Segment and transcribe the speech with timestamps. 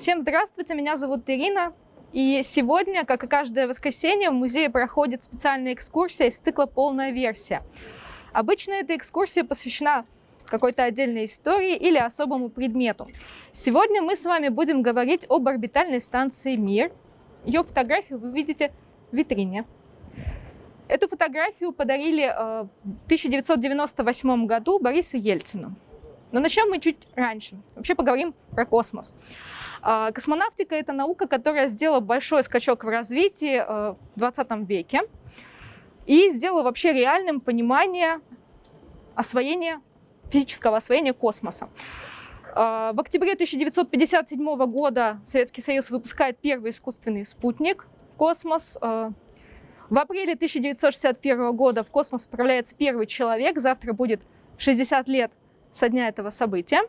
[0.00, 1.74] Всем здравствуйте, меня зовут Ирина.
[2.14, 7.62] И сегодня, как и каждое воскресенье, в музее проходит специальная экскурсия из цикла «Полная версия».
[8.32, 10.06] Обычно эта экскурсия посвящена
[10.46, 13.08] какой-то отдельной истории или особому предмету.
[13.52, 16.92] Сегодня мы с вами будем говорить об орбитальной станции «Мир».
[17.44, 18.72] Ее фотографию вы видите
[19.12, 19.66] в витрине.
[20.88, 25.76] Эту фотографию подарили э, в 1998 году Борису Ельцину.
[26.32, 27.56] Но начнем мы чуть раньше.
[27.74, 29.14] Вообще поговорим про космос.
[29.82, 35.02] А, космонавтика— это наука, которая сделала большой скачок в развитии э, в 20 веке
[36.06, 38.20] и сделала вообще реальным понимание
[39.14, 39.80] освоения,
[40.28, 41.68] физического освоения космоса.
[42.54, 48.78] А, в октябре 1957 года Советский Союз выпускает первый искусственный спутник в космос.
[48.80, 49.12] А,
[49.88, 53.58] в апреле 1961 года в космос отправляется первый человек.
[53.58, 54.20] Завтра будет
[54.58, 55.32] 60 лет
[55.72, 56.82] со дня этого события.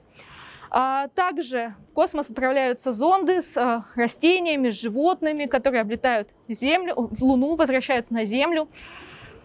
[0.74, 7.58] А также в космос отправляются зонды с а, растениями, с животными, которые облетают Землю, Луну,
[7.58, 8.70] возвращаются на Землю.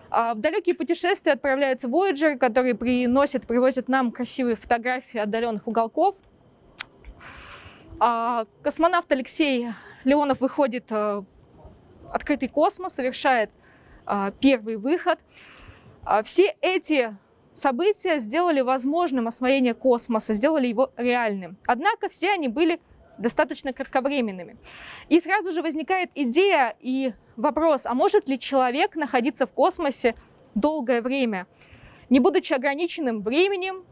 [0.08, 6.14] А в далекие путешествия отправляются Voyager, которые приносят, привозят нам красивые фотографии отдаленных уголков.
[7.98, 9.70] Космонавт Алексей
[10.04, 11.24] Леонов выходит в
[12.12, 13.50] открытый космос, совершает
[14.38, 15.18] первый выход.
[16.22, 17.16] Все эти
[17.56, 21.56] события сделали возможным освоение космоса, сделали его реальным.
[21.66, 22.80] Однако все они были
[23.18, 24.56] достаточно кратковременными.
[25.08, 30.14] И сразу же возникает идея и вопрос, а может ли человек находиться в космосе
[30.54, 31.46] долгое время,
[32.10, 33.84] не будучи ограниченным временем,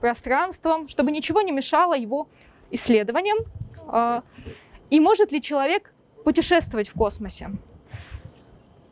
[0.00, 2.28] пространством, чтобы ничего не мешало его
[2.70, 3.38] исследованиям?
[3.86, 4.24] А,
[4.90, 7.50] и может ли человек путешествовать в космосе?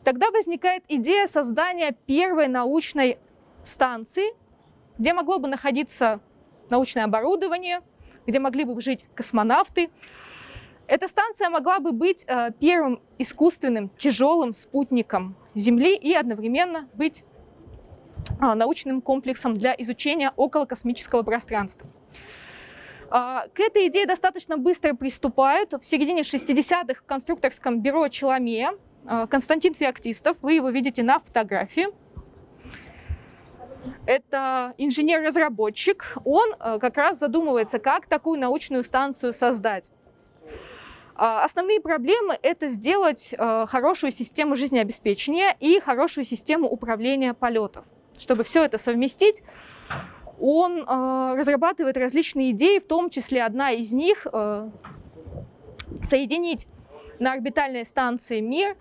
[0.04, 3.18] Тогда возникает идея создания первой научной
[3.64, 4.34] станции,
[4.98, 6.20] где могло бы находиться
[6.68, 7.82] научное оборудование,
[8.26, 9.90] где могли бы жить космонавты.
[10.86, 17.24] Эта станция могла бы быть э, первым искусственным тяжелым спутником Земли и одновременно быть
[18.40, 21.88] э, научным комплексом для изучения околокосмического пространства.
[23.10, 25.72] Э, к этой идее достаточно быстро приступают.
[25.72, 28.72] В середине 60-х в конструкторском бюро Челомея
[29.04, 31.88] э, Константин Феоктистов, вы его видите на фотографии,
[34.06, 39.90] это инженер-разработчик, он э, как раз задумывается, как такую научную станцию создать.
[41.14, 47.84] А, основные проблемы— это сделать э, хорошую систему жизнеобеспечения и хорошую систему управления полетов.
[48.18, 49.42] Чтобы все это совместить,
[50.40, 54.26] он э, разрабатывает различные идеи, в том числе одна из них—
[56.02, 56.66] соединить
[57.18, 58.76] на орбитальной станции «Мир»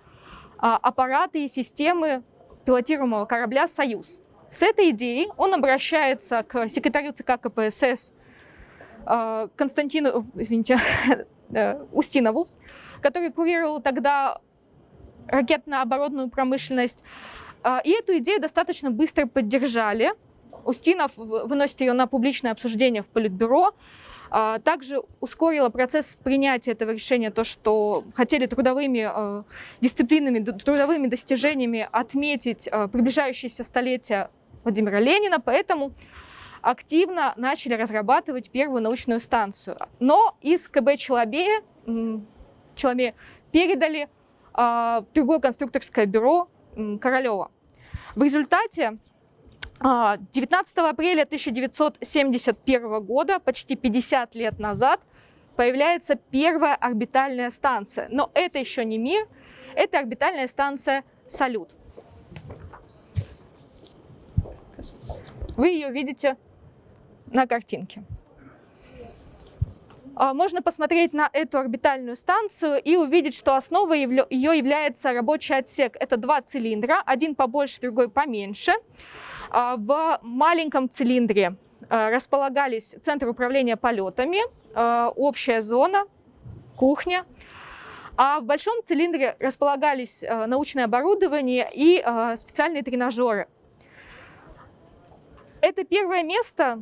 [0.58, 2.24] аппараты и системы
[2.66, 4.20] пилотируемого корабля «Союз».
[4.52, 8.14] С этой идеей он обращается к секретарю ЦК КПСС
[9.06, 10.80] э, Константину, извините,
[11.54, 12.48] э, Устинову,
[13.02, 14.40] который курировал тогда
[15.28, 17.04] ракетно-оборудованную промышленность.
[17.64, 20.14] Э, и эту идею достаточно быстро поддержали.
[20.66, 23.74] Устинов выносит ее на публичное обсуждение в Политбюро.
[24.64, 29.44] Также ускорило процесс принятия этого решения то, что хотели трудовыми
[29.82, 34.30] дисциплинами, трудовыми достижениями отметить приближающееся столетие
[34.64, 35.94] Владимира Ленина, поэтому
[36.62, 39.78] активно начали разрабатывать первую научную станцию.
[40.00, 41.62] Но из КБ Челобея,
[42.76, 43.16] Челобея
[43.52, 44.10] передали
[44.54, 46.50] а, другое конструкторское бюро
[47.02, 47.52] Королева.
[48.16, 48.98] В результате
[49.82, 55.02] 19 а, апреля 1971 года, почти 50 лет назад,
[55.56, 58.08] появляется первая орбитальная станция.
[58.12, 59.28] Но это еще не мир,
[59.76, 61.76] это орбитальная станция «Салют».
[65.58, 66.38] Вы ее видите
[67.28, 68.04] на картинке.
[70.16, 75.96] А, можно посмотреть на эту орбитальную станцию и увидеть, что основой ее является рабочий отсек.
[75.98, 78.74] Это два цилиндра, один побольше, другой поменьше.
[79.50, 81.54] А, в маленьком цилиндре
[81.90, 84.40] а, располагались центр управления полетами,
[84.76, 86.04] общая зона,
[86.76, 87.26] кухня.
[88.18, 92.04] А в большом цилиндре располагались научное оборудование и
[92.36, 93.48] специальные тренажеры.
[95.62, 96.82] Это первое место,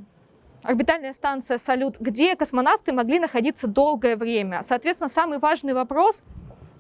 [0.64, 4.62] орбитальная станция «Салют», где космонавты могли находиться долгое время.
[4.64, 6.24] Соответственно, самый важный вопрос–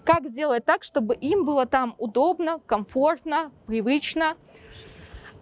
[0.08, 4.38] как сделать так, чтобы им было там удобно, комфортно, привычно.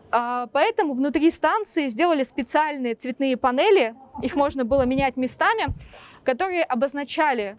[0.10, 3.94] А, поэтому внутри станции сделали специальные цветные панели,
[4.24, 5.68] их можно было менять местами,
[6.24, 7.58] которые обозначали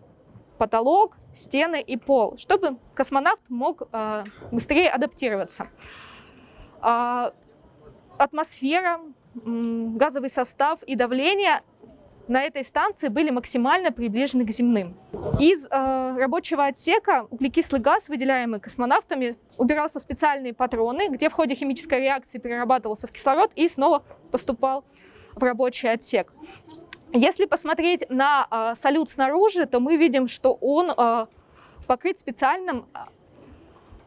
[0.58, 5.69] потолок, стены и пол, чтобы космонавт мог а, быстрее адаптироваться.
[8.18, 9.00] Атмосфера,
[9.34, 11.62] газовый состав и давление
[12.28, 14.96] на этой станции были максимально приближены к земным.
[15.38, 21.54] Из э, рабочего отсека углекислый газ, выделяемый космонавтами, убирался в специальные патроны, где в ходе
[21.54, 24.02] химической реакции перерабатывался в кислород и снова
[24.32, 24.84] поступал
[25.34, 26.32] в рабочий отсек.
[27.12, 31.26] Если посмотреть на э, салют снаружи, то мы видим, что он э,
[31.86, 32.86] покрыт специальным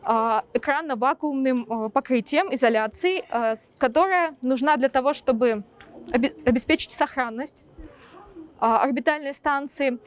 [0.04, 5.64] э, экранно-вакуумным э, покрытием изоляции, э, которая нужна для того, чтобы
[6.46, 7.66] обеспечить сохранность
[8.60, 10.00] а, орбитальной станции,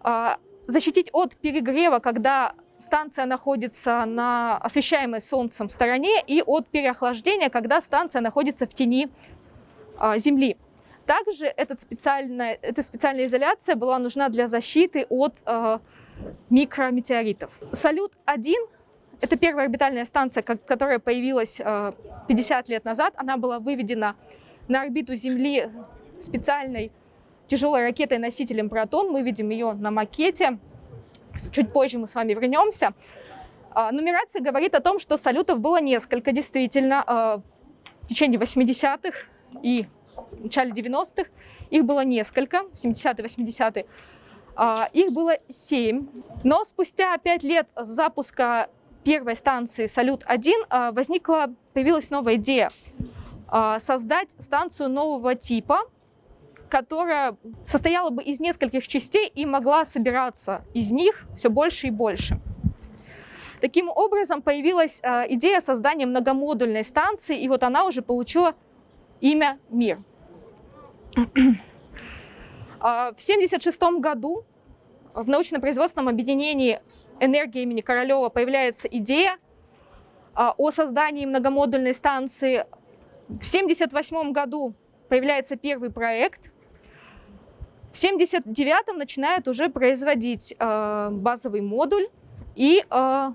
[0.00, 7.82] а, защитить от перегрева, когда станция находится на освещаемой Солнцем стороне, и от переохлаждения, когда
[7.82, 9.10] станция находится в тени
[9.98, 10.56] а, Земли.
[11.04, 15.34] Также этот эта специальная изоляция была нужна для защиты от
[16.50, 17.58] микрометеоритов.
[17.72, 18.54] Салют-1—
[19.20, 21.60] это первая орбитальная станция, которая появилась
[22.28, 23.14] 50 лет назад.
[23.16, 24.16] Она была выведена
[24.68, 25.70] на орбиту Земли
[26.20, 26.92] специальной
[27.46, 29.10] тяжелой ракетой-носителем «Протон».
[29.10, 30.58] Мы видим ее на макете.
[31.50, 32.94] Чуть позже мы с вами вернемся.
[33.72, 37.42] А, нумерация говорит о том, что салютов было несколько, действительно, а,
[38.02, 39.18] в течение 80-х
[39.62, 39.86] и
[40.30, 41.30] в начале 90-х.
[41.70, 43.86] Их было несколько, 70-е, 80-е.
[44.56, 46.06] А, их было 7.
[46.44, 48.68] Но спустя 5 лет запуска
[49.04, 52.70] первой станции «Салют-1» возникла, появилась новая идея
[53.78, 55.80] создать станцию нового типа–
[56.70, 57.36] которая
[57.66, 62.40] состояла бы из нескольких частей и могла собираться из них все больше и больше.
[63.60, 68.54] Таким образом появилась э, идея создания многомодульной станции, и вот она уже получила
[69.20, 69.98] имя «Мир».
[72.82, 74.44] А, в 1976 году
[75.12, 76.80] в научно-производственном объединении
[77.20, 79.38] «Энергия» имени Королева появляется идея
[80.34, 82.66] а, о создании многомодульной станции.
[83.28, 84.74] В 1978 году
[85.08, 86.50] появляется первый проект,
[87.92, 92.08] в 79-м начинают уже производить э, базовый модуль
[92.54, 93.30] и э,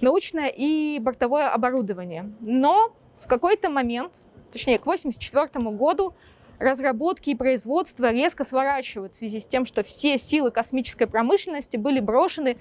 [0.00, 2.32] научное и бортовое оборудование.
[2.40, 6.14] Но в какой-то момент, точнее к 84 году,
[6.64, 12.00] разработки и производство резко сворачивают в связи с тем, что все силы космической промышленности были
[12.00, 12.56] брошены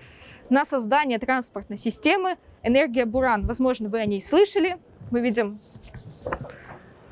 [0.50, 3.48] на создание транспортной системы «Энергия Буран».
[3.48, 4.78] Возможно, вы о ней слышали.
[5.10, 5.58] Мы видим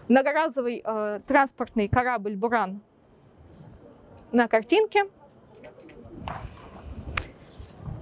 [0.07, 2.81] многоразовый э, транспортный корабль «Буран»
[4.31, 5.05] на картинке.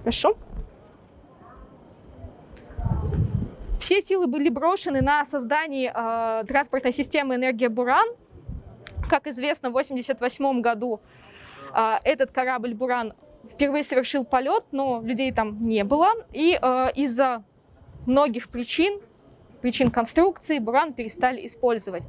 [0.00, 0.36] Хорошо.
[3.78, 8.06] Все силы были брошены на создание э, транспортной системы «Энергия Буран».
[9.10, 11.00] Как известно, в 1988 году
[11.74, 13.12] э, этот корабль «Буран»
[13.50, 16.10] впервые совершил полет, но людей там не было.
[16.32, 17.42] И э, из-за
[18.06, 19.00] многих причин,
[19.62, 22.04] причин конструкции, «Буран» перестали использовать.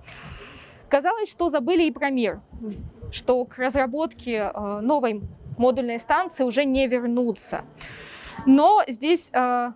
[0.89, 2.39] Казалось, что забыли и про мир
[3.12, 5.21] что к разработке э, новой
[5.57, 7.65] модульной станции уже не вернуться.
[8.45, 9.71] Но здесь э,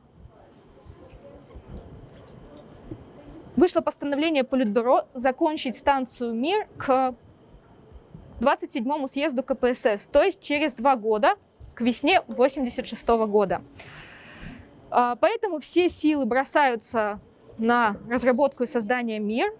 [3.55, 7.15] вышло постановление Политбюро закончить станцию «Мир» к
[8.39, 11.35] 27-му съезду КПСС, то есть через два года,
[11.73, 13.61] к весне 86 -го года.
[14.91, 17.19] Э, поэтому все силы бросаются
[17.57, 19.53] на разработку и создание «Мир»,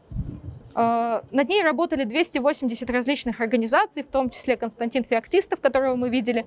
[0.78, 6.46] а, над ней работали 280 различных организаций, в том числе Константин Феоктистов, которого мы видели.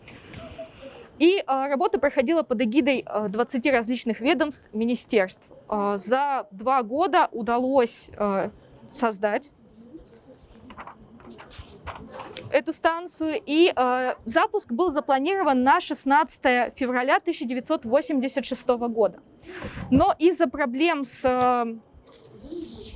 [1.19, 5.49] И а, работа проходила под эгидой 20 а, различных ведомств, министерств.
[5.69, 8.11] За два года удалось
[8.91, 9.51] создать
[12.51, 19.21] эту станцию, и э, запуск был запланирован на 16 февраля 1986 года.
[19.91, 21.77] Но из-за проблем с э,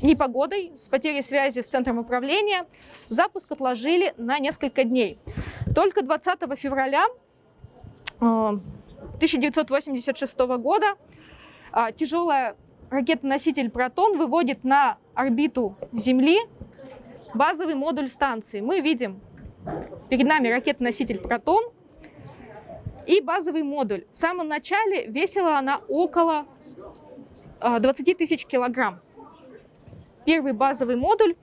[0.02, 2.66] непогодой, с потерей связи с центром управления,
[3.08, 5.18] запуск отложили на несколько дней.
[5.75, 7.04] Только 20 февраля
[8.22, 10.94] 1986 э, года
[11.72, 12.56] э, тяжелая
[12.90, 16.38] ракета-носитель «Протон» выводит на орбиту Земли
[17.34, 18.60] базовый модуль станции.
[18.60, 19.20] Мы видим
[20.08, 21.64] перед нами ракета-носитель «Протон»
[23.06, 24.04] и базовый модуль.
[24.12, 26.46] В самом начале весила она около
[27.60, 29.00] 20 э, тысяч килограмм
[30.24, 31.34] первый базовый модуль.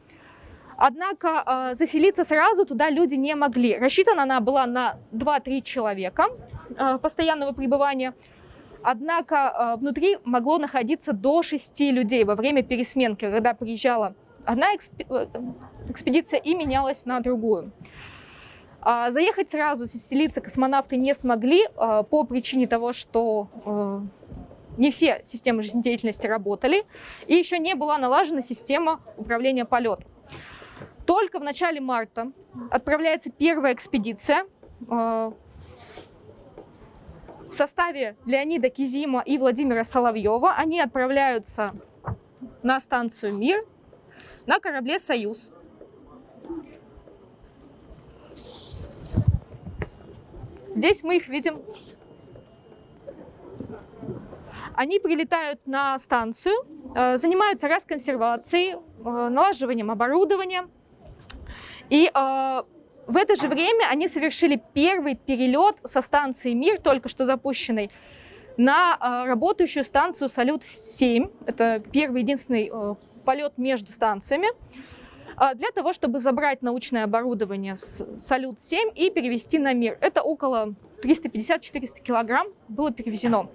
[0.81, 3.77] Однако э, заселиться сразу туда люди не могли.
[3.77, 6.27] Рассчитана она была на 2-3 человека
[6.69, 8.13] э, постоянного пребывания.
[8.81, 16.39] Однако э, внутри могло находиться до 6 людей во время пересменки, когда приезжала одна экспедиция
[16.39, 17.71] и менялась на другую.
[18.81, 23.49] Заехать сразу, заселиться космонавты не смогли по причине того, что
[24.77, 26.85] не все системы жизнедеятельности работали,
[27.27, 30.07] и еще не была налажена система управления полетом.
[31.09, 32.31] Только в начале марта
[32.69, 34.45] отправляется первая экспедиция
[34.87, 35.31] э,
[37.47, 40.53] в составе Леонида Кизима и Владимира Соловьева.
[40.53, 41.73] Они отправляются
[42.61, 43.65] на станцию «Мир»
[44.45, 45.51] на корабле «Союз».
[50.75, 51.59] Здесь мы их видим.
[54.75, 56.53] Они прилетают на станцию,
[56.95, 60.67] э, занимаются расконсервацией, э, налаживанием оборудования.
[61.89, 62.63] И э,
[63.07, 67.89] в это же время они совершили первый перелет со станции «Мир», только что запущенной,
[68.57, 71.31] на работающую станцию «Салют-7».
[71.45, 72.71] Это первый единственный
[73.23, 74.49] полет между станциями
[75.55, 79.97] для того, чтобы забрать научное оборудование с Салют-7 и перевести на мир.
[80.01, 83.49] Это около 350-400 килограмм было перевезено.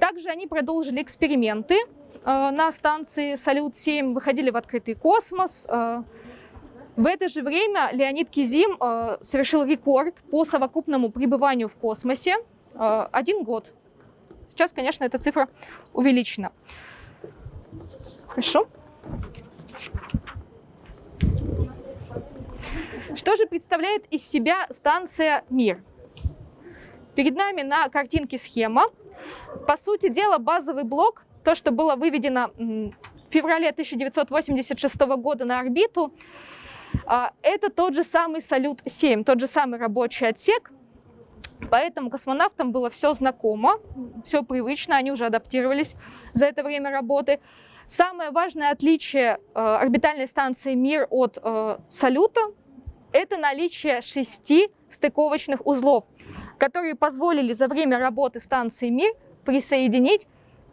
[0.00, 5.66] Также они продолжили эксперименты э, на станции Салют-7, выходили в открытый космос.
[6.96, 12.36] Э, в это же время Леонид Кизим э, совершил рекорд по совокупному пребыванию в космосе.
[12.74, 13.74] Один год.
[14.48, 15.48] Сейчас, конечно, эта цифра
[15.92, 16.52] увеличена.
[18.28, 18.66] Хорошо.
[23.14, 25.82] Что же представляет из себя станция «Мир»?
[27.14, 28.84] Перед нами на картинке схема.
[29.66, 32.94] По сути дела, базовый блок, то, что было выведено в
[33.30, 36.14] феврале 1986 года на орбиту,
[37.42, 40.70] это тот же самый Салют-7, тот же самый рабочий отсек.
[41.70, 43.78] Поэтому космонавтам было все знакомо,
[44.24, 45.94] все привычно, они уже адаптировались
[46.32, 47.40] за это время работы.
[47.86, 52.40] Самое важное отличие э, орбитальной станции Мир от э, Салюта–
[53.12, 56.04] это наличие шести стыковочных узлов
[56.62, 60.28] которые позволили за время работы станции МИР присоединить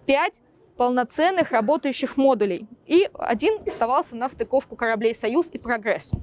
[0.06, 0.40] 5
[0.80, 2.66] полноценных работающих модулей.
[2.88, 6.14] И один оставался на стыковку кораблей «Союз» и «Прогресс».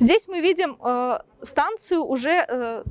[0.00, 2.82] Здесь мы видим э, станцию уже э,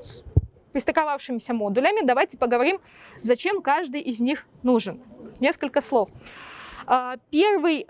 [0.00, 0.22] с
[0.70, 2.06] пристыковавшимися модулями.
[2.06, 2.78] Давайте поговорим,
[3.22, 5.02] зачем каждый из них нужен.
[5.40, 6.10] Несколько слов.
[6.86, 7.88] Э, первый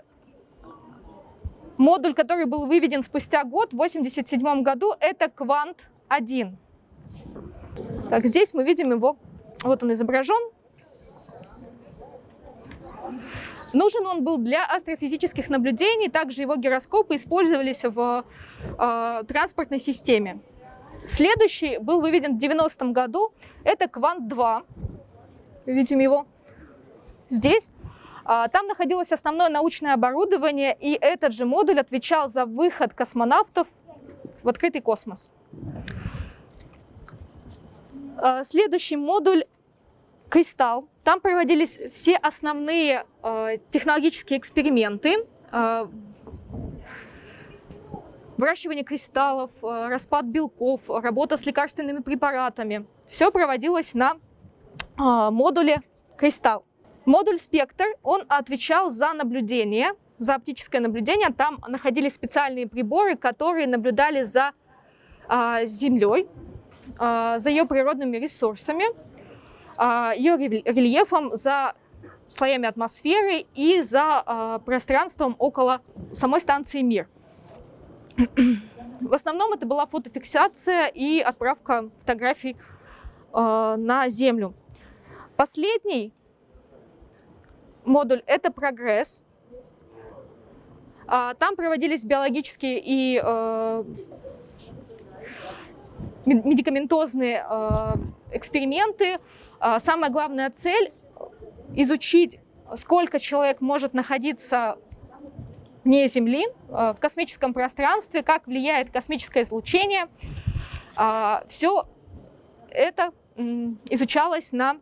[1.77, 6.55] модуль, который был выведен спустя год, в 1987 году, это «Квант-1».
[8.09, 9.15] Так, здесь мы видим его,
[9.63, 10.56] вот он изображен.
[13.73, 18.25] Нужен он был для астрофизических наблюдений, также его гироскопы использовались в
[18.79, 20.39] э, транспортной системе.
[21.07, 23.31] Следующий был выведен в 90-м году,
[23.63, 24.63] это Квант-2.
[25.65, 26.27] Видим его
[27.29, 27.71] здесь.
[28.23, 33.67] А, там находилось основное научное оборудование, и этот же модуль отвечал за выход космонавтов
[34.43, 35.29] в открытый космос.
[38.21, 39.45] Э, следующий модуль
[40.29, 40.89] «Кристалл».
[41.07, 45.15] Там проводились все основные э, технологические эксперименты.
[45.53, 45.87] Э,
[48.35, 52.85] выращивание кристаллов, распад белков, работа с лекарственными препаратами.
[53.07, 54.17] Все проводилось на
[54.97, 55.81] модуле
[56.17, 56.65] «Кристалл».
[57.05, 61.29] Модуль «Спектр», он отвечал за наблюдение, за оптическое наблюдение.
[61.29, 64.51] Там находились специальные приборы, которые наблюдали за
[65.63, 66.27] Землей,
[66.99, 68.85] а, за ее природными ресурсами,
[69.79, 71.75] ее рельефом, за
[72.27, 75.81] слоями атмосферы и за а, пространством около
[76.11, 77.07] самой станции Мир.
[78.99, 82.57] В основном это была фотофиксация и отправка фотографий
[83.31, 84.55] на Землю.
[85.35, 86.11] Последний
[87.85, 89.23] модуль– это прогресс.
[91.05, 93.21] Там проводились биологические и
[96.25, 97.45] медикаментозные
[98.31, 99.19] эксперименты.
[99.59, 100.91] Э, самая главная цель–
[101.75, 102.39] изучить,
[102.75, 104.77] сколько человек может находиться
[105.83, 110.07] вне Земли, э, в космическом пространстве, как влияет космическое излучение.
[111.47, 111.87] Все
[112.71, 113.11] это
[113.89, 114.77] изучалось на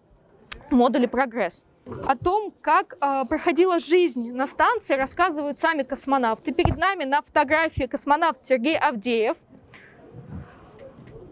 [0.71, 1.65] модуле «Прогресс».
[1.85, 6.51] О том, как э, проходила жизнь на станции, рассказывают сами космонавты.
[6.51, 9.37] Перед нами на фотографии космонавт Сергей Авдеев.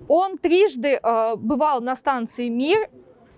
[0.08, 2.90] Он трижды э, бывал на станции «Мир».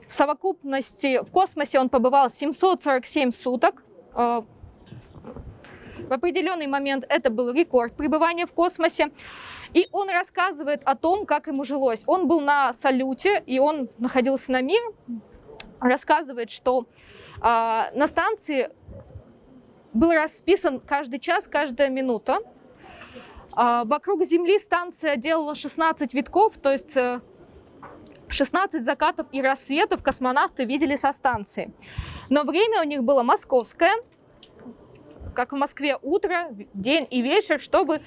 [0.08, 3.84] В совокупности в космосе он побывал 747 суток.
[4.16, 4.42] Э,
[6.08, 9.12] в определенный момент это был рекорд пребывания в космосе.
[9.74, 12.04] И он рассказывает о том, как ему жилось.
[12.06, 14.82] Он был на салюте, и он находился на мир.
[15.80, 16.88] Рассказывает, что
[17.38, 18.70] э, на станции
[19.94, 22.40] был расписан каждый час, каждая минута.
[23.56, 26.98] А, вокруг Земли станция делала 16 витков, то есть
[28.28, 31.74] 16 э, закатов и рассветов космонавты видели со станции.
[32.30, 33.94] Но время у них было московское.
[35.34, 38.02] как в Москве, утро, день и вечер, чтобы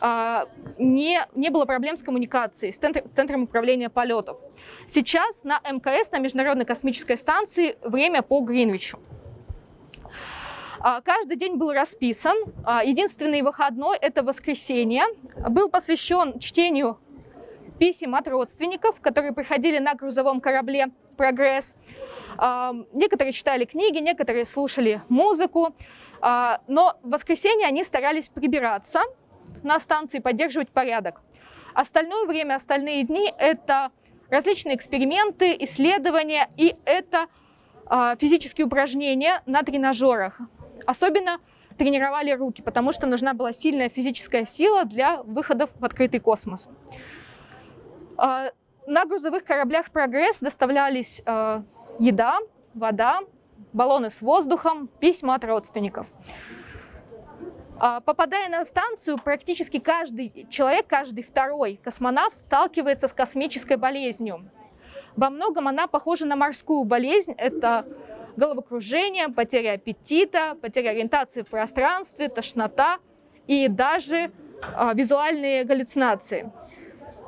[0.00, 0.46] а,
[0.78, 4.38] не, не было проблем с коммуникацией с, центр, с Центром управления полетов.
[4.86, 8.98] Сейчас на МКС, на Международной космической станции, время по Гринвичу.
[10.88, 12.36] А, каждый день был расписан.
[12.64, 15.02] А, единственный выходной– это воскресенье.
[15.48, 17.00] Был посвящен чтению
[17.80, 21.74] писем от родственников, которые приходили на грузовом корабле «Прогресс».
[22.38, 25.74] А, некоторые читали книги, некоторые слушали музыку.
[26.22, 29.00] Но в воскресенье они старались прибираться
[29.64, 31.20] на станции, поддерживать порядок.
[31.74, 33.90] Остальное время, остальные дни– это
[34.30, 37.26] различные эксперименты, исследования, и это
[38.20, 40.40] физические упражнения на тренажерах.
[40.86, 41.40] Особенно
[41.76, 46.68] тренировали руки, потому что нужна была сильная физическая сила для выходов в открытый космос.
[48.16, 48.50] А,
[48.86, 51.64] на грузовых кораблях «Прогресс» доставлялись а,
[51.98, 52.38] еда,
[52.74, 53.20] вода,
[53.72, 56.06] баллоны с воздухом, письма от родственников.
[57.78, 64.50] А, попадая на станцию, практически каждый человек, каждый второй космонавт сталкивается с космической болезнью.
[65.14, 67.32] Во многом она похожа на морскую болезнь.
[67.36, 67.86] Это
[68.36, 72.98] головокружение, потеря аппетита, потеря ориентации в пространстве, тошнота
[73.46, 74.30] и даже э,
[74.94, 76.52] визуальные галлюцинации.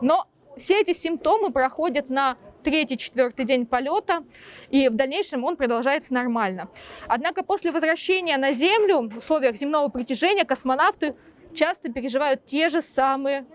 [0.01, 4.25] Но все эти симптомы проходят на третий-четвертый день полета,
[4.71, 6.69] и в дальнейшем он продолжается нормально.
[7.07, 11.15] Однако после возвращения на Землю в условиях земного притяжения космонавты
[11.55, 13.47] часто переживают те же самые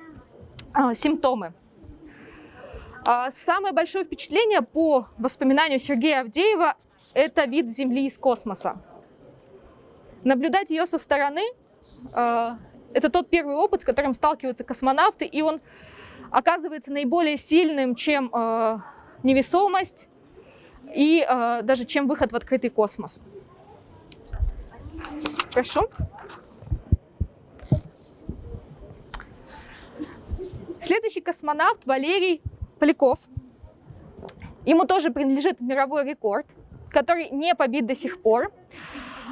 [0.74, 1.54] а, симптомы.
[3.06, 6.76] А, самое большое впечатление по воспоминанию Сергея Авдеева
[7.14, 8.82] это вид Земли из космоса.
[10.24, 11.42] Наблюдать ее со стороны
[12.14, 12.50] э,
[12.94, 15.62] это тот первый опыт, с которым сталкиваются космонавты, и он
[16.32, 18.80] оказывается наиболее сильным, чем э,
[19.24, 20.08] невесомость
[20.94, 23.22] и э, даже чем выход в открытый космос.
[25.52, 25.90] Хорошо.
[30.80, 32.42] Следующий космонавт Валерий
[32.80, 33.20] Поляков.
[34.66, 36.46] Ему тоже принадлежит мировой рекорд–
[36.94, 38.54] который не побит до сих пор.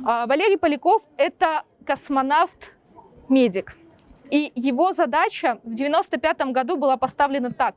[0.04, 3.78] А, Валерий Поляков– это космонавт-медик.
[4.30, 7.76] И его задача в 1995 году была поставлена так.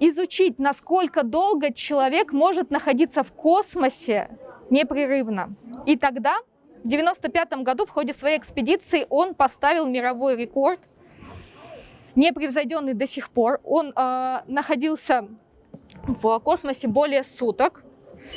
[0.00, 4.30] Изучить, насколько долго человек может находиться в космосе
[4.70, 5.54] непрерывно.
[5.86, 6.36] И тогда,
[6.84, 10.80] в 1995 году, в ходе своей экспедиции, он поставил мировой рекорд,
[12.14, 13.60] непревзойденный до сих пор.
[13.64, 15.28] Он э, находился
[16.06, 17.82] в космосе более суток.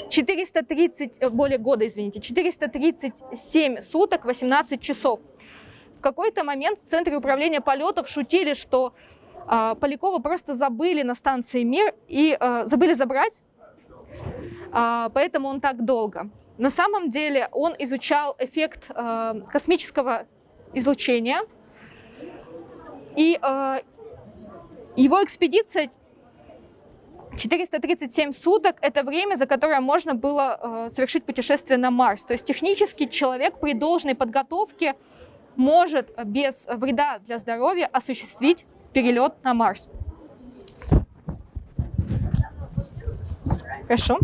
[0.09, 5.19] 430, э, более года, извините, 437 суток, 18 часов.
[5.97, 8.93] В какой-то момент в Центре управления полетов шутили, что
[9.49, 13.41] э, Полякова просто забыли на станции «Мир» и э, забыли забрать,
[14.73, 16.29] э, поэтому он так долго.
[16.57, 20.25] На самом деле он изучал эффект э, космического
[20.73, 21.41] излучения,
[23.15, 23.79] и э,
[24.95, 25.89] его экспедиция
[27.39, 32.25] 437 суток– это время, за которое можно было э, совершить путешествие на Марс.
[32.25, 34.95] То есть технически человек при должной подготовке
[35.55, 39.89] может без вреда для здоровья осуществить перелет на Марс.
[43.87, 44.19] Хорошо.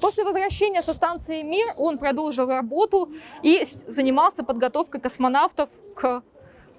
[0.00, 3.10] После возвращения со станции Мир он продолжил работу
[3.42, 6.22] и занимался подготовкой космонавтов к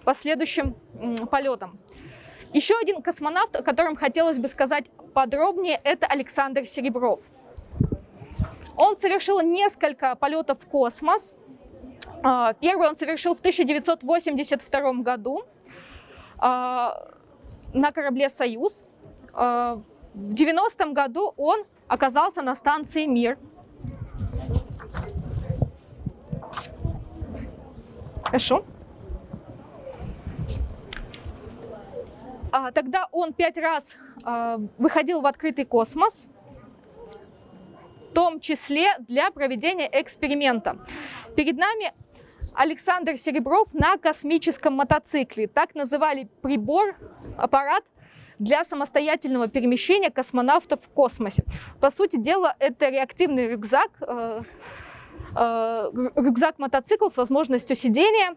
[0.03, 0.75] последующим
[1.31, 1.79] полетам.
[2.55, 7.19] Еще один космонавт, о котором хотелось бы сказать подробнее, это Александр Серебров.
[8.77, 11.35] Он совершил несколько полетов в космос.
[12.23, 15.43] А, первый он совершил в 1982 году
[16.37, 17.11] а,
[17.73, 18.85] на корабле «Союз».
[19.33, 19.81] А,
[20.13, 23.37] в 90-м году он оказался на станции «Мир».
[28.23, 28.63] Хорошо.
[32.73, 36.29] Тогда он пять раз а, выходил в открытый космос,
[38.09, 40.77] в том числе для проведения эксперимента.
[41.35, 41.91] Перед нами
[42.53, 45.47] Александр Серебров на космическом мотоцикле.
[45.47, 46.95] Так называли прибор,
[47.37, 47.83] аппарат
[48.39, 51.43] для самостоятельного перемещения космонавтов в космосе.
[51.79, 54.41] По сути дела, это реактивный рюкзак, э,
[55.35, 58.35] э, рюкзак-мотоцикл с возможностью сидения.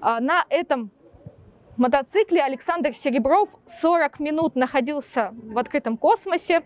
[0.00, 0.90] А на этом
[1.78, 6.62] мотоцикле Александр Серебров 40 минут находился в открытом космосе.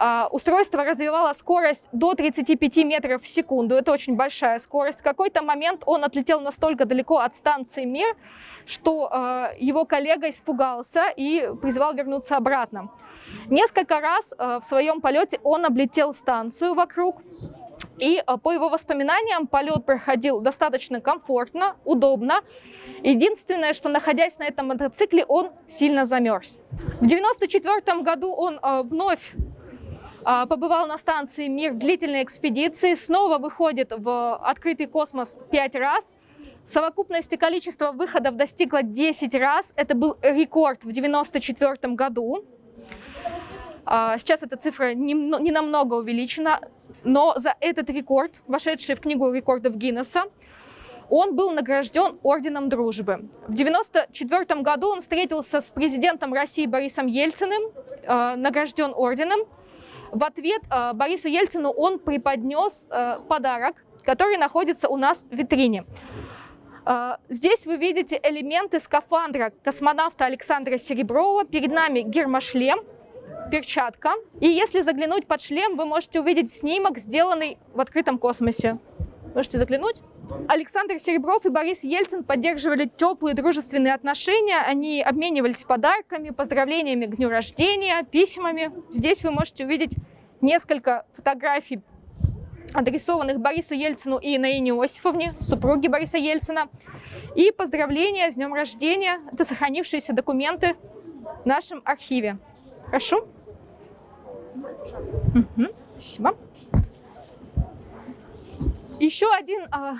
[0.00, 3.74] А, устройство развивало скорость до 35 метров в секунду.
[3.74, 5.00] Это очень большая скорость.
[5.00, 8.16] В какой-то момент он отлетел настолько далеко от станции «Мир»,
[8.64, 12.90] что а, его коллега испугался и призвал вернуться обратно.
[13.48, 17.20] Несколько раз а, в своем полете он облетел станцию вокруг,
[17.98, 22.42] И а, по его воспоминаниям полет проходил достаточно комфортно, удобно.
[23.02, 26.58] Единственное, что находясь на этом мотоцикле, он сильно замерз.
[26.70, 29.32] В 1994 году он а, вновь
[30.24, 36.14] а, побывал на станции «Мир» длительной экспедиции, снова выходит в открытый космос пять раз.
[36.64, 39.72] В совокупности количество выходов достигло 10 раз.
[39.74, 42.44] Это был рекорд в 1994 году.
[43.86, 46.60] Сейчас эта цифра не, не намного увеличена
[47.08, 50.24] но за этот рекорд, вошедший в книгу рекордов Гиннесса,
[51.08, 53.30] он был награжден Орденом Дружбы.
[53.48, 57.62] В 1994 году он встретился с президентом России Борисом Ельциным,
[58.02, 59.40] э, награжден орденом.
[60.12, 65.84] В ответ э, Борису Ельцину он преподнес э, подарок, который находится у нас в витрине.
[67.28, 71.44] Здесь вы видите элементы скафандра космонавта Александра Сереброва.
[71.44, 72.80] Перед нами гермошлем,
[73.50, 74.10] перчатка.
[74.40, 78.78] И если заглянуть под шлем, вы можете увидеть снимок, сделанный в открытом космосе.
[79.34, 80.02] Можете заглянуть?
[80.48, 84.58] Александр Серебров и Борис Ельцин поддерживали теплые дружественные отношения.
[84.58, 88.70] Они обменивались подарками, поздравлениями к дню рождения, письмами.
[88.90, 89.94] Здесь вы можете увидеть
[90.40, 91.80] несколько фотографий,
[92.74, 96.68] адресованных Борису Ельцину и Наине Иосифовне, супруге Бориса Ельцина.
[97.34, 99.20] И поздравления с днем рождения.
[99.32, 100.76] Это сохранившиеся документы
[101.42, 102.38] в нашем архиве.
[102.88, 103.26] Хорошо?
[105.34, 105.66] Угу,
[105.98, 106.36] спасибо.
[108.98, 109.94] Еще один э,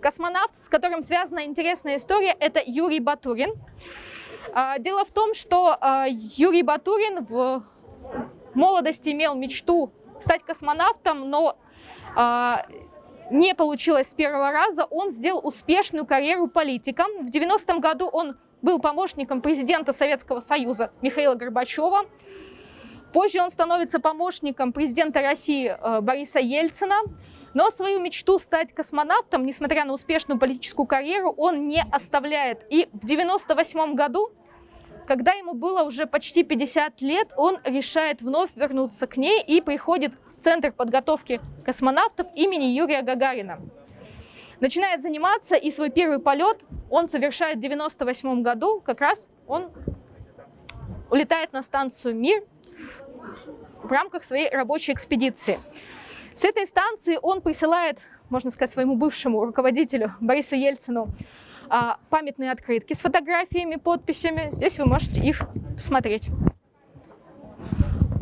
[0.00, 3.52] космонавт, с которым связана интересная история, это Юрий Батурин.
[4.54, 7.62] Э, дело в том, что э, Юрий Батурин в
[8.54, 11.56] молодости имел мечту стать космонавтом, но
[12.14, 12.54] э,
[13.30, 14.84] не получилось с первого раза.
[14.84, 17.26] Он сделал успешную карьеру политиком.
[17.26, 22.06] В 90-м году он был помощником президента Советского Союза Михаила Горбачева.
[23.12, 26.96] Позже он становится помощником президента России э, Бориса Ельцина.
[27.54, 32.60] Но свою мечту стать космонавтом, несмотря на успешную политическую карьеру, он не оставляет.
[32.70, 34.30] И в 1998 году,
[35.06, 40.12] когда ему было уже почти 50 лет, он решает вновь вернуться к ней и приходит
[40.28, 43.60] в Центр подготовки космонавтов имени Юрия Гагарина.
[44.60, 49.70] Начинает заниматься, и свой первый полет он совершает в 1998 году, как раз он
[51.10, 52.42] улетает на станцию «Мир»,
[53.82, 55.58] в рамках своей рабочей экспедиции.
[56.34, 61.08] С этой станции он присылает, можно сказать, своему бывшему руководителю Борису Ельцину
[61.68, 64.48] а, памятные открытки с фотографиями, подписями.
[64.50, 65.42] Здесь вы можете их
[65.74, 66.28] посмотреть.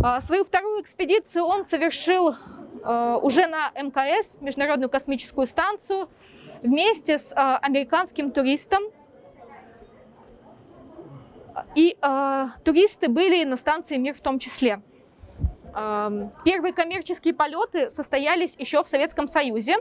[0.03, 2.37] А, свою вторую экспедицию он совершил
[3.23, 6.09] уже на МКС, Международную космическую станцию,
[6.63, 8.83] вместе с американским туристом.
[11.75, 11.97] И
[12.65, 14.83] туристы были на станции «Мир» в том числе.
[15.73, 19.77] Первые коммерческие полеты состоялись еще в Советском Союзе.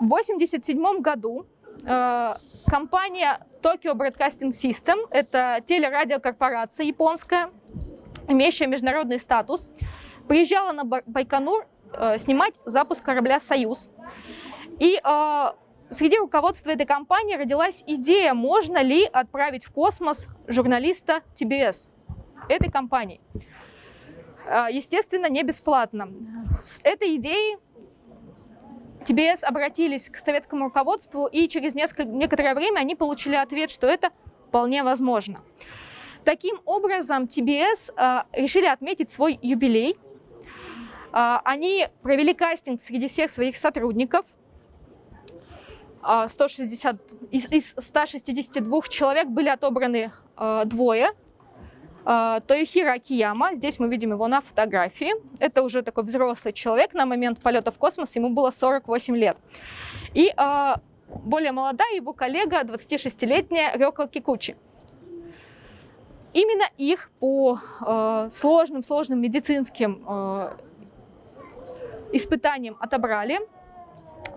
[0.00, 1.46] В 1987 году
[1.86, 2.34] э,
[2.66, 7.50] компания Tokyo Broadcasting System, это телерадиокорпорация японская,
[8.26, 9.68] имеющая международный статус,
[10.26, 11.66] приезжала на Байконур э,
[12.18, 13.90] снимать запуск корабля «Союз».
[14.78, 15.52] И э,
[15.90, 21.90] среди руководства этой компании родилась идея, можно ли отправить в космос журналиста ТБС
[22.48, 23.20] этой компании.
[24.46, 26.08] А, естественно, не бесплатно.
[26.62, 27.58] С этой идеей
[29.04, 34.10] ТБС обратились к советскому руководству, и через несколько, некоторое время они получили ответ, что это
[34.48, 35.40] вполне возможно.
[36.24, 39.98] Таким образом, ТБС э, решили отметить свой юбилей.
[41.12, 44.24] Э, они провели кастинг среди всех своих сотрудников.
[46.06, 46.96] Э, 160,
[47.30, 51.10] из, из 162 человек были отобраны э, двое–
[52.04, 55.12] а, Тоихира Акияма, здесь мы видим его на фотографии.
[55.38, 59.36] Это уже такой взрослый человек, на момент полета в космос ему было 48 лет.
[60.14, 60.32] И
[61.08, 64.56] более молодая его коллега, 26-летняя Рёко Кикучи.
[66.32, 67.58] Именно их по
[68.32, 70.50] сложным-сложным э, медицинским э,
[72.12, 73.40] испытаниям отобрали.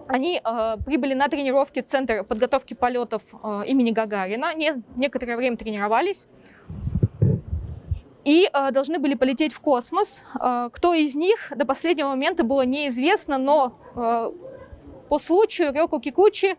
[0.07, 4.53] Они э, прибыли на тренировки в Центр подготовки полетов э, имени Гагарина.
[4.53, 6.27] Не, некоторое время тренировались
[8.23, 10.23] и э, должны были полететь в космос.
[10.39, 14.31] Э, кто из них до последнего момента было неизвестно, но э,
[15.09, 16.55] по случаю Рёко Кикучи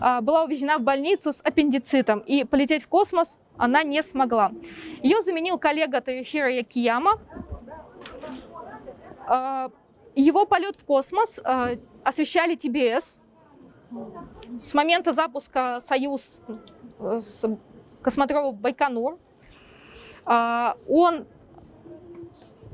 [0.00, 4.52] э, была увезена в больницу с аппендицитом, и полететь в космос она не смогла.
[5.02, 7.18] Ее заменил коллега Тайохиро Якияма.
[9.28, 9.68] Э,
[10.20, 13.20] его полет в космос э, освещали ТБС.
[14.60, 16.42] С момента запуска «Союз»
[16.98, 17.48] э, с
[18.02, 19.18] космодрома Байконур
[20.24, 21.26] а, он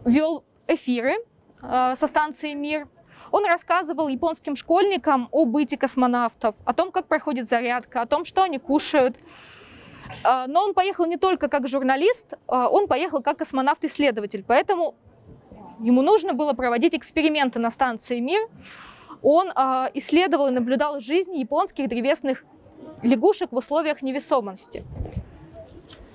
[0.04, 1.14] вел эфиры
[1.62, 2.88] а, со станции «Мир».
[3.32, 8.42] Он рассказывал японским школьникам о быте космонавтов, о том, как проходит зарядка, о том, что
[8.42, 9.18] они кушают.
[10.22, 14.94] А, но он поехал не только как журналист, а, он поехал как космонавт-исследователь, поэтому
[15.80, 18.48] ему нужно было проводить эксперименты на станции «Мир».
[19.22, 22.44] Он а, исследовал и наблюдал жизнь японских древесных
[23.02, 24.84] лягушек в условиях невесомости.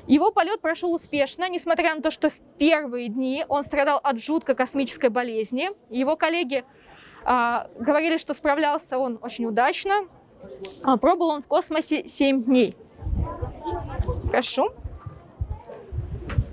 [0.07, 4.55] Его полет прошел успешно, несмотря на то, что в первые дни он страдал от жуткой
[4.55, 5.69] космической болезни.
[5.89, 6.65] Его коллеги
[7.23, 10.07] а, говорили, что справлялся он очень удачно.
[10.83, 12.75] А, пробыл он в космосе 7 дней.
[14.29, 14.71] Прошу.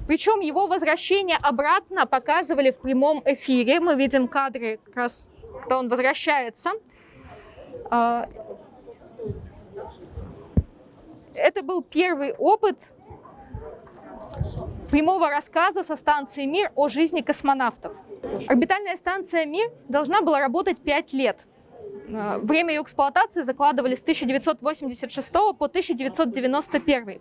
[0.09, 3.79] Причем его возвращение обратно показывали в прямом эфире.
[3.79, 6.71] Мы видим кадры, как раз, когда он возвращается.
[7.91, 8.27] А,
[11.35, 12.91] это был первый опыт
[14.91, 17.93] прямого рассказа со станции «Мир» о жизни космонавтов.
[18.49, 21.47] Орбитальная станция «Мир» должна была работать 5 лет.
[22.09, 27.21] Э, время ее эксплуатации закладывали с 1986 по 1991.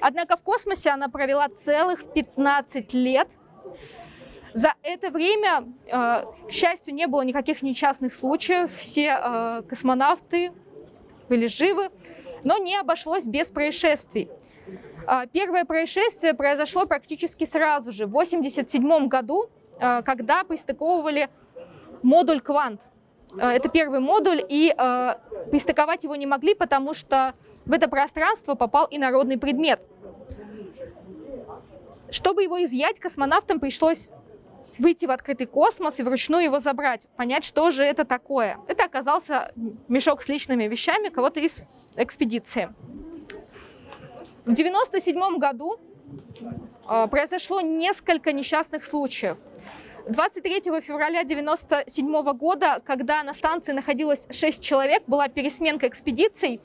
[0.00, 3.28] Однако в космосе она провела целых 15 лет.
[4.52, 8.74] За это время, э, к счастью, не было никаких несчастных случаев.
[8.76, 10.52] Все э, космонавты
[11.28, 11.90] были живы,
[12.44, 14.30] но не обошлось без происшествий.
[15.32, 21.28] Первое происшествие произошло практически сразу же, в 1987 году, когда пристыковывали
[22.02, 22.82] модуль «Квант».
[23.38, 25.14] Э, это первый модуль, и э,
[25.50, 27.34] пристыковать его не могли, потому что
[27.66, 29.80] в это пространство попал инородный предмет.
[32.10, 34.08] Чтобы его изъять, космонавтам пришлось
[34.78, 38.58] выйти в открытый космос и вручную его забрать, понять, что же это такое.
[38.68, 39.52] Это оказался
[39.88, 41.64] мешок с личными вещами кого-то из
[41.96, 42.72] экспедиции.
[44.44, 45.80] В 1997 году
[46.88, 49.38] э, произошло несколько несчастных случаев.
[50.08, 56.60] 23 февраля 1997 года, когда на станции находилось 6 человек, была пересменка экспедиций,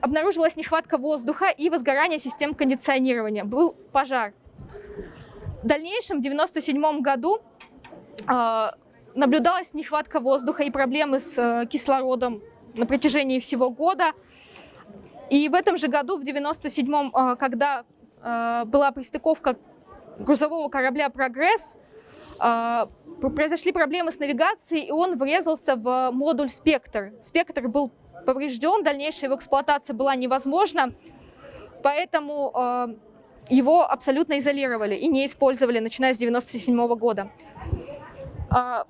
[0.00, 3.44] обнаружилась нехватка воздуха и возгорание систем кондиционирования.
[3.44, 4.32] Был пожар.
[5.62, 7.40] В дальнейшем, в 1997 году,
[8.26, 8.74] а,
[9.14, 12.42] наблюдалась нехватка воздуха и проблемы с э, кислородом
[12.74, 14.12] на протяжении всего года.
[15.28, 17.84] И в этом же году, в 1997, а, когда
[18.66, 19.56] была пристыковка
[20.18, 21.74] грузового корабля «Прогресс»
[22.38, 22.88] а,
[23.20, 27.12] произошли проблемы с навигацией, и он врезался в модуль «Спектр».
[27.22, 27.92] «Спектр» был
[28.26, 30.92] поврежден, дальнейшая его эксплуатация была невозможна,
[31.82, 32.88] поэтому а,
[33.48, 37.30] его абсолютно изолировали и не использовали, начиная с 1997 года.
[38.50, 38.86] А,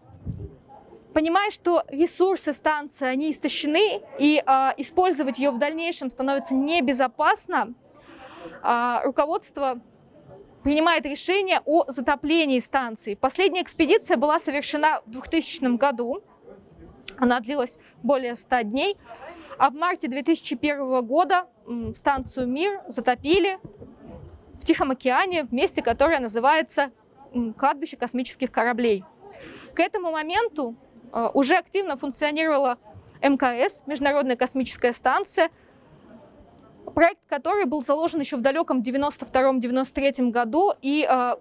[1.14, 4.42] понимая, что ресурсы станции, они истощены, и
[4.76, 7.74] использовать ее в дальнейшем становится небезопасно,
[9.04, 9.80] руководство
[10.62, 13.14] принимает решение о затоплении станции.
[13.14, 16.22] Последняя экспедиция была совершена в 2000 году.
[17.18, 18.96] Она длилась более 100 дней.
[19.58, 21.46] А в марте 2001 года
[21.94, 23.58] станцию «Мир» затопили
[24.60, 26.90] в Тихом океане, в месте, которое называется
[27.58, 29.04] кладбище космических кораблей.
[29.74, 30.76] К этому моменту
[31.12, 32.78] э, уже активно функционировала
[33.22, 35.50] МКС, Международная космическая станция,
[36.94, 41.36] проект, который был заложен еще в далеком 92-93 году, и э,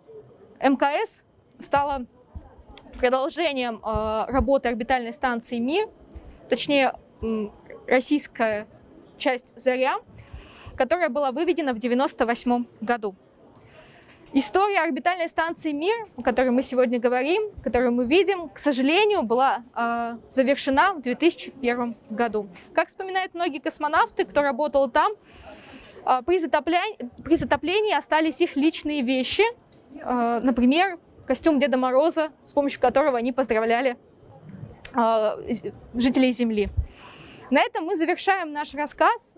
[0.62, 1.26] МКС
[1.60, 2.06] стала
[3.00, 5.90] продолжением э, работы орбитальной станции МИР,
[6.50, 6.94] точнее,
[7.88, 8.68] российская
[9.18, 10.00] часть «Заря»,
[10.76, 13.16] которая была выведена в 98 году.
[14.32, 19.64] История орбитальной станции «Мир», о которой мы сегодня говорим, которую мы видим, к сожалению, была
[19.76, 22.48] э, завершена в 2001 году.
[22.74, 25.14] Как вспоминают многие космонавты, кто работал там,
[26.06, 29.44] э, при, затоплении, при затоплении остались их личные вещи,
[29.96, 33.98] э, например, костюм Деда Мороза, с помощью которого они поздравляли
[34.96, 35.62] э,
[35.94, 36.70] жителей Земли.
[37.52, 39.38] На этом мы завершаем наш рассказ.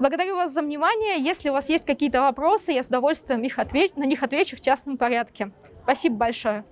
[0.00, 1.22] Благодарю вас за внимание.
[1.22, 4.60] Если у вас есть какие-то вопросы, я с удовольствием их отвечу, на них отвечу в
[4.60, 5.52] частном порядке.
[5.84, 6.64] Спасибо большое.